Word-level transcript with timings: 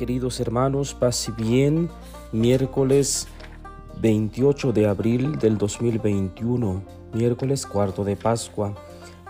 queridos 0.00 0.40
hermanos, 0.40 0.94
paz 0.94 1.30
bien, 1.36 1.90
miércoles 2.32 3.28
28 4.00 4.72
de 4.72 4.86
abril 4.86 5.38
del 5.38 5.58
2021, 5.58 6.82
miércoles 7.12 7.66
cuarto 7.66 8.02
de 8.02 8.16
Pascua. 8.16 8.74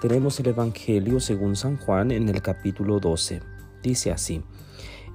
Tenemos 0.01 0.39
el 0.39 0.47
Evangelio 0.47 1.19
según 1.19 1.57
San 1.57 1.77
Juan 1.77 2.13
en 2.13 2.29
el 2.29 2.41
capítulo 2.41 3.01
12. 3.01 3.41
Dice 3.83 4.13
así, 4.13 4.43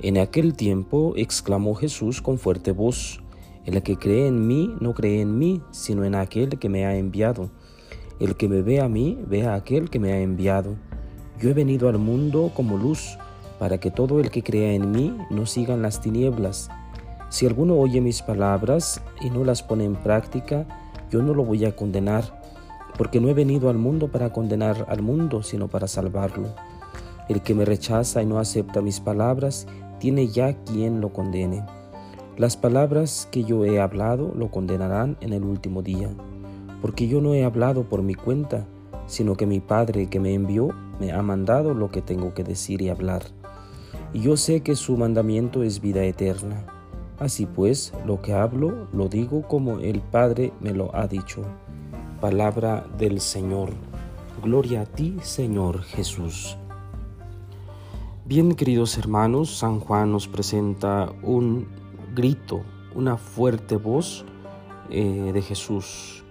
En 0.01 0.17
aquel 0.17 0.55
tiempo 0.55 1.13
exclamó 1.15 1.73
Jesús 1.73 2.21
con 2.21 2.37
fuerte 2.37 2.73
voz, 2.73 3.23
El 3.65 3.81
que 3.81 3.95
cree 3.95 4.27
en 4.27 4.45
mí 4.45 4.75
no 4.81 4.93
cree 4.93 5.21
en 5.21 5.37
mí, 5.37 5.61
sino 5.71 6.03
en 6.03 6.15
aquel 6.15 6.59
que 6.59 6.67
me 6.67 6.85
ha 6.85 6.97
enviado. 6.97 7.49
El 8.19 8.35
que 8.35 8.49
me 8.49 8.61
ve 8.61 8.81
a 8.81 8.89
mí, 8.89 9.17
ve 9.25 9.47
a 9.47 9.55
aquel 9.55 9.89
que 9.89 9.99
me 9.99 10.11
ha 10.11 10.19
enviado. 10.19 10.75
Yo 11.39 11.49
he 11.49 11.53
venido 11.53 11.87
al 11.87 11.97
mundo 11.97 12.51
como 12.53 12.75
luz 12.75 13.17
para 13.59 13.79
que 13.79 13.91
todo 13.91 14.19
el 14.19 14.29
que 14.29 14.43
crea 14.43 14.73
en 14.73 14.91
mí 14.91 15.15
no 15.29 15.45
siga 15.45 15.73
en 15.73 15.81
las 15.81 16.01
tinieblas. 16.01 16.69
Si 17.29 17.45
alguno 17.45 17.75
oye 17.75 18.01
mis 18.01 18.21
palabras 18.21 19.01
y 19.21 19.29
no 19.29 19.43
las 19.43 19.63
pone 19.63 19.85
en 19.85 19.95
práctica, 19.95 20.65
yo 21.09 21.21
no 21.21 21.33
lo 21.33 21.43
voy 21.43 21.65
a 21.65 21.75
condenar, 21.75 22.41
porque 22.97 23.19
no 23.19 23.29
he 23.29 23.33
venido 23.33 23.69
al 23.69 23.77
mundo 23.77 24.09
para 24.09 24.31
condenar 24.31 24.85
al 24.89 25.01
mundo, 25.01 25.43
sino 25.43 25.67
para 25.67 25.87
salvarlo. 25.87 26.49
El 27.27 27.41
que 27.41 27.55
me 27.55 27.65
rechaza 27.65 28.21
y 28.21 28.25
no 28.25 28.39
acepta 28.39 28.81
mis 28.81 28.99
palabras, 28.99 29.67
tiene 29.99 30.27
ya 30.27 30.53
quien 30.63 31.01
lo 31.01 31.11
condene. 31.11 31.63
Las 32.37 32.57
palabras 32.57 33.27
que 33.31 33.43
yo 33.43 33.65
he 33.65 33.79
hablado 33.79 34.33
lo 34.35 34.51
condenarán 34.51 35.17
en 35.21 35.33
el 35.33 35.43
último 35.43 35.81
día, 35.81 36.09
porque 36.81 37.07
yo 37.07 37.21
no 37.21 37.33
he 37.33 37.45
hablado 37.45 37.83
por 37.83 38.03
mi 38.03 38.13
cuenta, 38.13 38.67
sino 39.07 39.35
que 39.35 39.45
mi 39.45 39.61
Padre 39.61 40.07
que 40.07 40.19
me 40.19 40.33
envió 40.33 40.69
me 40.99 41.11
ha 41.11 41.21
mandado 41.21 41.73
lo 41.73 41.89
que 41.89 42.01
tengo 42.01 42.33
que 42.33 42.43
decir 42.43 42.81
y 42.81 42.89
hablar 42.89 43.23
y 44.15 44.21
yo 44.21 44.37
sé 44.37 44.61
que 44.61 44.77
su 44.77 44.95
mandamiento 44.95 45.61
es 45.61 45.81
vida 45.81 46.01
eterna. 46.05 46.65
Así 47.19 47.45
pues, 47.45 47.91
lo 48.05 48.21
que 48.21 48.31
hablo 48.31 48.87
lo 48.93 49.09
digo 49.09 49.41
como 49.41 49.79
el 49.79 49.99
Padre 49.99 50.53
me 50.61 50.71
lo 50.71 50.95
ha 50.95 51.05
dicho. 51.05 51.41
Palabra 52.21 52.87
del 52.97 53.19
Señor. 53.19 53.71
Gloria 54.41 54.83
a 54.83 54.85
ti, 54.85 55.17
Señor 55.21 55.81
Jesús. 55.81 56.55
Bien, 58.23 58.55
queridos 58.55 58.97
hermanos, 58.97 59.57
San 59.57 59.81
Juan 59.81 60.13
nos 60.13 60.29
presenta 60.29 61.11
un 61.21 61.67
grito, 62.15 62.61
una 62.95 63.17
fuerte 63.17 63.75
voz 63.75 64.23
eh, 64.91 65.31
de 65.33 65.41
Jesús. 65.41 66.23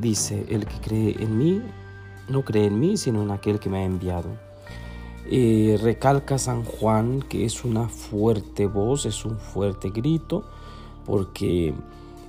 Dice, 0.00 0.46
el 0.48 0.64
que 0.64 0.80
cree 0.80 1.22
en 1.22 1.36
mí, 1.36 1.62
no 2.30 2.46
cree 2.46 2.64
en 2.64 2.80
mí, 2.80 2.96
sino 2.96 3.22
en 3.22 3.30
aquel 3.30 3.58
que 3.58 3.68
me 3.68 3.80
ha 3.80 3.84
enviado. 3.84 4.47
Eh, 5.26 5.78
recalca 5.82 6.38
San 6.38 6.64
Juan 6.64 7.20
que 7.20 7.44
es 7.44 7.64
una 7.64 7.88
fuerte 7.88 8.66
voz, 8.66 9.04
es 9.04 9.24
un 9.24 9.36
fuerte 9.38 9.90
grito, 9.90 10.44
porque 11.04 11.74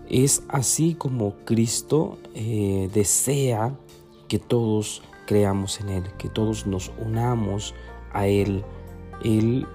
es 0.09 0.43
así 0.49 0.95
como 0.95 1.35
Cristo 1.45 2.17
eh, 2.33 2.89
desea 2.93 3.73
que 4.27 4.39
todos 4.39 5.01
creamos 5.27 5.79
en 5.79 5.89
Él, 5.89 6.03
que 6.17 6.29
todos 6.29 6.65
nos 6.65 6.91
unamos 6.99 7.73
a 8.11 8.27
Él. 8.27 8.63
Él 9.23 9.65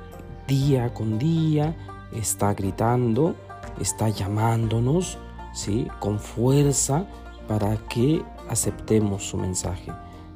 día 0.47 0.93
con 0.93 1.19
día 1.19 1.77
está 2.13 2.53
gritando, 2.53 3.35
está 3.81 4.09
llamándonos, 4.09 5.19
¿sí? 5.55 5.89
Con 6.01 6.19
fuerza 6.19 7.07
para 7.49 7.77
que 7.89 8.23
aceptemos 8.49 9.25
su 9.25 9.39
mensaje 9.39 9.93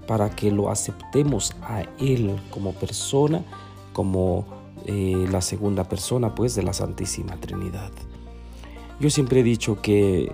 para 0.09 0.31
que 0.31 0.51
lo 0.51 0.71
aceptemos 0.71 1.55
a 1.63 1.83
Él 2.01 2.35
como 2.51 2.73
persona, 2.73 3.45
como 3.93 4.47
eh, 4.87 5.29
la 5.31 5.43
segunda 5.43 5.85
persona 5.85 6.35
pues 6.35 6.55
de 6.55 6.63
la 6.63 6.73
Santísima 6.73 7.37
Trinidad. 7.37 7.93
Yo 8.99 9.11
siempre 9.11 9.41
he 9.41 9.43
dicho 9.43 9.83
que 9.83 10.33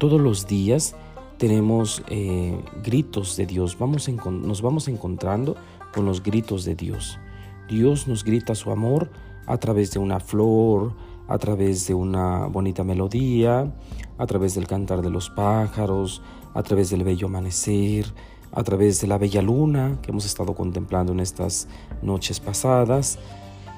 todos 0.00 0.20
los 0.20 0.48
días 0.48 0.96
tenemos 1.38 2.02
eh, 2.08 2.60
gritos 2.82 3.36
de 3.36 3.46
Dios, 3.46 3.78
vamos 3.78 4.08
nos 4.08 4.60
vamos 4.60 4.88
encontrando 4.88 5.54
con 5.94 6.04
los 6.04 6.20
gritos 6.20 6.64
de 6.64 6.74
Dios. 6.74 7.20
Dios 7.68 8.08
nos 8.08 8.24
grita 8.24 8.56
su 8.56 8.72
amor 8.72 9.08
a 9.46 9.56
través 9.56 9.92
de 9.92 10.00
una 10.00 10.18
flor, 10.18 10.94
a 11.28 11.38
través 11.38 11.86
de 11.86 11.94
una 11.94 12.46
bonita 12.46 12.82
melodía, 12.82 13.72
a 14.18 14.26
través 14.26 14.56
del 14.56 14.66
cantar 14.66 15.00
de 15.00 15.10
los 15.10 15.30
pájaros, 15.30 16.22
a 16.54 16.62
través 16.64 16.90
del 16.90 17.04
bello 17.04 17.28
amanecer, 17.28 18.12
a 18.54 18.62
través 18.62 19.00
de 19.00 19.08
la 19.08 19.18
bella 19.18 19.42
luna 19.42 19.98
que 20.00 20.10
hemos 20.10 20.24
estado 20.24 20.54
contemplando 20.54 21.12
en 21.12 21.20
estas 21.20 21.66
noches 22.02 22.38
pasadas, 22.38 23.18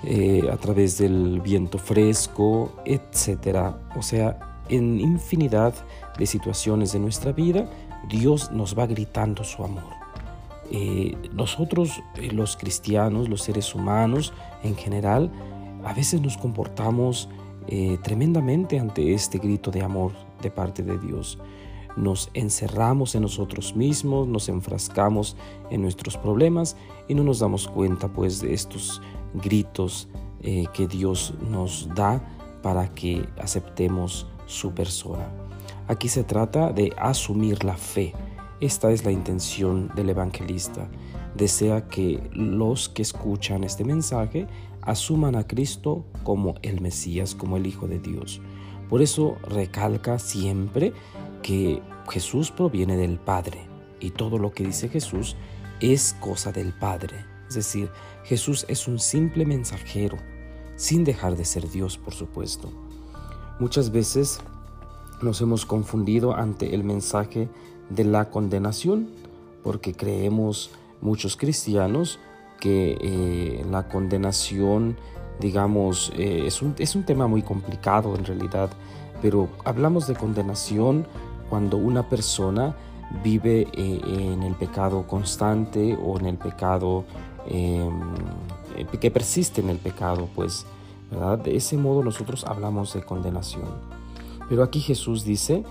eh, 0.04 0.42
a 0.52 0.56
través 0.58 0.98
del 0.98 1.40
viento 1.40 1.78
fresco, 1.78 2.76
etc. 2.84 3.74
O 3.96 4.02
sea, 4.02 4.60
en 4.68 5.00
infinidad 5.00 5.74
de 6.18 6.26
situaciones 6.26 6.92
de 6.92 6.98
nuestra 6.98 7.32
vida, 7.32 7.68
Dios 8.08 8.52
nos 8.52 8.78
va 8.78 8.86
gritando 8.86 9.42
su 9.42 9.64
amor. 9.64 9.94
Eh, 10.70 11.16
nosotros, 11.32 12.02
eh, 12.16 12.30
los 12.32 12.56
cristianos, 12.56 13.28
los 13.28 13.42
seres 13.42 13.74
humanos 13.74 14.34
en 14.62 14.76
general, 14.76 15.32
a 15.84 15.94
veces 15.94 16.20
nos 16.20 16.36
comportamos 16.36 17.28
tremendamente 18.04 18.78
ante 18.78 19.12
este 19.12 19.38
grito 19.38 19.72
de 19.72 19.82
amor 19.82 20.12
de 20.40 20.52
parte 20.52 20.84
de 20.84 21.00
Dios 21.00 21.36
nos 21.96 22.30
encerramos 22.34 23.14
en 23.14 23.22
nosotros 23.22 23.74
mismos, 23.74 24.28
nos 24.28 24.48
enfrascamos 24.48 25.36
en 25.70 25.82
nuestros 25.82 26.16
problemas 26.16 26.76
y 27.08 27.14
no 27.14 27.24
nos 27.24 27.38
damos 27.38 27.68
cuenta 27.68 28.08
pues 28.08 28.40
de 28.40 28.54
estos 28.54 29.00
gritos 29.34 30.08
eh, 30.42 30.66
que 30.72 30.86
Dios 30.86 31.34
nos 31.50 31.88
da 31.94 32.22
para 32.62 32.88
que 32.94 33.26
aceptemos 33.38 34.26
su 34.46 34.72
persona. 34.72 35.28
Aquí 35.88 36.08
se 36.08 36.24
trata 36.24 36.72
de 36.72 36.92
asumir 36.98 37.64
la 37.64 37.76
fe. 37.76 38.12
Esta 38.60 38.90
es 38.90 39.04
la 39.04 39.12
intención 39.12 39.90
del 39.94 40.10
evangelista. 40.10 40.88
Desea 41.34 41.86
que 41.88 42.28
los 42.32 42.88
que 42.88 43.02
escuchan 43.02 43.64
este 43.64 43.84
mensaje 43.84 44.46
asuman 44.82 45.36
a 45.36 45.46
Cristo 45.46 46.04
como 46.22 46.54
el 46.62 46.80
Mesías, 46.80 47.34
como 47.34 47.56
el 47.56 47.66
Hijo 47.66 47.86
de 47.86 47.98
Dios. 47.98 48.40
Por 48.88 49.02
eso 49.02 49.36
recalca 49.48 50.18
siempre 50.18 50.92
que 51.42 51.82
Jesús 52.08 52.50
proviene 52.50 52.96
del 52.96 53.18
Padre 53.18 53.66
y 54.00 54.10
todo 54.10 54.38
lo 54.38 54.52
que 54.52 54.64
dice 54.64 54.88
Jesús 54.88 55.36
es 55.80 56.14
cosa 56.20 56.52
del 56.52 56.72
Padre. 56.72 57.24
Es 57.48 57.54
decir, 57.54 57.90
Jesús 58.24 58.66
es 58.68 58.88
un 58.88 58.98
simple 58.98 59.46
mensajero, 59.46 60.16
sin 60.76 61.04
dejar 61.04 61.36
de 61.36 61.44
ser 61.44 61.70
Dios, 61.70 61.96
por 61.96 62.14
supuesto. 62.14 62.70
Muchas 63.58 63.90
veces 63.90 64.40
nos 65.22 65.40
hemos 65.40 65.64
confundido 65.64 66.34
ante 66.34 66.74
el 66.74 66.84
mensaje 66.84 67.48
de 67.88 68.04
la 68.04 68.30
condenación, 68.30 69.08
porque 69.62 69.94
creemos 69.94 70.70
muchos 71.00 71.36
cristianos 71.36 72.18
que 72.60 72.96
eh, 73.00 73.64
la 73.70 73.88
condenación, 73.88 74.96
digamos, 75.40 76.12
eh, 76.16 76.44
es, 76.46 76.62
un, 76.62 76.74
es 76.78 76.94
un 76.96 77.04
tema 77.04 77.26
muy 77.26 77.42
complicado 77.42 78.14
en 78.16 78.24
realidad, 78.24 78.70
pero 79.22 79.48
hablamos 79.64 80.06
de 80.06 80.14
condenación 80.14 81.06
cuando 81.48 81.76
una 81.76 82.08
persona 82.08 82.74
vive 83.22 83.68
eh, 83.72 84.00
en 84.04 84.42
el 84.42 84.54
pecado 84.54 85.06
constante 85.06 85.96
o 86.02 86.18
en 86.18 86.26
el 86.26 86.36
pecado 86.36 87.04
em, 87.48 87.92
que 89.00 89.10
persiste 89.10 89.60
en 89.60 89.70
el 89.70 89.78
pecado, 89.78 90.28
pues, 90.34 90.66
¿verdad? 91.10 91.38
De 91.38 91.56
ese 91.56 91.76
modo 91.76 92.02
nosotros 92.02 92.44
hablamos 92.44 92.92
de 92.94 93.02
condenación. 93.02 93.68
Pero 94.48 94.62
aquí 94.62 94.80
Jesús 94.80 95.24
dice, 95.24 95.64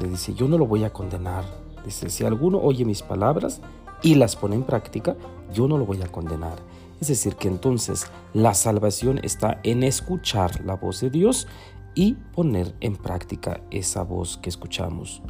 eh, 0.00 0.08
dice, 0.08 0.34
yo 0.34 0.48
no 0.48 0.58
lo 0.58 0.66
voy 0.66 0.84
a 0.84 0.92
condenar. 0.92 1.44
Dice, 1.84 2.10
si 2.10 2.24
alguno 2.24 2.58
oye 2.58 2.84
mis 2.84 3.02
palabras 3.02 3.60
y 4.02 4.14
las 4.14 4.36
pone 4.36 4.54
en 4.54 4.62
práctica, 4.62 5.16
yo 5.52 5.66
no 5.66 5.78
lo 5.78 5.84
voy 5.84 6.02
a 6.02 6.08
condenar. 6.08 6.56
Es 7.00 7.08
decir, 7.08 7.34
que 7.34 7.48
entonces 7.48 8.06
la 8.32 8.54
salvación 8.54 9.18
está 9.22 9.60
en 9.64 9.82
escuchar 9.82 10.64
la 10.64 10.74
voz 10.74 11.00
de 11.00 11.10
Dios 11.10 11.48
y 11.94 12.14
poner 12.34 12.74
en 12.80 12.96
práctica 12.96 13.60
esa 13.70 14.02
voz 14.02 14.38
que 14.38 14.48
escuchamos. 14.48 15.22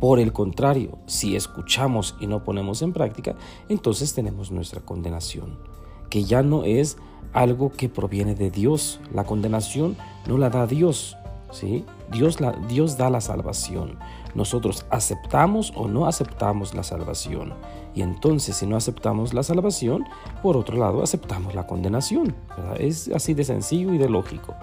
Por 0.00 0.18
el 0.18 0.32
contrario, 0.32 0.98
si 1.06 1.36
escuchamos 1.36 2.16
y 2.20 2.26
no 2.26 2.44
ponemos 2.44 2.82
en 2.82 2.92
práctica, 2.92 3.34
entonces 3.68 4.12
tenemos 4.14 4.50
nuestra 4.50 4.80
condenación, 4.82 5.58
que 6.10 6.24
ya 6.24 6.42
no 6.42 6.64
es 6.64 6.98
algo 7.32 7.70
que 7.70 7.88
proviene 7.88 8.34
de 8.34 8.50
Dios. 8.50 9.00
La 9.12 9.24
condenación 9.24 9.96
no 10.26 10.36
la 10.36 10.50
da 10.50 10.66
Dios, 10.66 11.16
¿sí? 11.50 11.84
Dios, 12.12 12.40
la, 12.40 12.52
Dios 12.52 12.96
da 12.98 13.10
la 13.10 13.20
salvación. 13.20 13.98
Nosotros 14.34 14.84
aceptamos 14.90 15.72
o 15.74 15.88
no 15.88 16.06
aceptamos 16.06 16.74
la 16.74 16.82
salvación. 16.82 17.54
Y 17.94 18.02
entonces 18.02 18.56
si 18.56 18.66
no 18.66 18.76
aceptamos 18.76 19.32
la 19.32 19.42
salvación, 19.42 20.04
por 20.42 20.58
otro 20.58 20.76
lado 20.76 21.02
aceptamos 21.02 21.54
la 21.54 21.66
condenación. 21.66 22.34
Es 22.78 23.08
así 23.08 23.32
de 23.32 23.44
sencillo 23.44 23.94
y 23.94 23.98
de 23.98 24.10
lógico. 24.10 24.54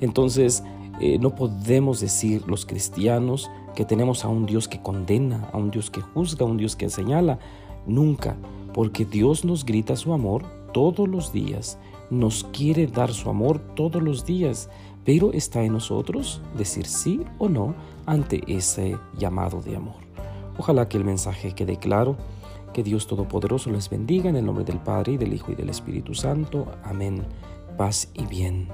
Entonces, 0.00 0.64
eh, 1.00 1.18
no 1.18 1.34
podemos 1.34 2.00
decir 2.00 2.44
los 2.46 2.66
cristianos 2.66 3.50
que 3.74 3.84
tenemos 3.84 4.24
a 4.24 4.28
un 4.28 4.46
Dios 4.46 4.68
que 4.68 4.82
condena, 4.82 5.48
a 5.52 5.56
un 5.56 5.70
Dios 5.70 5.90
que 5.90 6.00
juzga, 6.00 6.44
a 6.44 6.48
un 6.48 6.56
Dios 6.56 6.76
que 6.76 6.90
señala. 6.90 7.38
Nunca, 7.86 8.36
porque 8.74 9.04
Dios 9.04 9.44
nos 9.44 9.64
grita 9.64 9.96
su 9.96 10.12
amor 10.12 10.44
todos 10.72 11.08
los 11.08 11.32
días, 11.32 11.78
nos 12.10 12.44
quiere 12.52 12.86
dar 12.86 13.12
su 13.12 13.30
amor 13.30 13.58
todos 13.74 14.02
los 14.02 14.24
días, 14.26 14.68
pero 15.04 15.32
está 15.32 15.62
en 15.62 15.72
nosotros 15.72 16.42
decir 16.56 16.86
sí 16.86 17.22
o 17.38 17.48
no 17.48 17.74
ante 18.06 18.42
ese 18.46 18.98
llamado 19.16 19.60
de 19.62 19.76
amor. 19.76 20.10
Ojalá 20.58 20.88
que 20.88 20.98
el 20.98 21.04
mensaje 21.04 21.52
quede 21.54 21.76
claro. 21.76 22.16
Que 22.74 22.84
Dios 22.84 23.08
Todopoderoso 23.08 23.70
les 23.70 23.90
bendiga 23.90 24.30
en 24.30 24.36
el 24.36 24.46
nombre 24.46 24.64
del 24.64 24.78
Padre 24.78 25.12
y 25.12 25.16
del 25.16 25.32
Hijo 25.32 25.50
y 25.50 25.56
del 25.56 25.70
Espíritu 25.70 26.14
Santo. 26.14 26.66
Amén. 26.84 27.24
Paz 27.76 28.08
y 28.14 28.26
bien. 28.26 28.68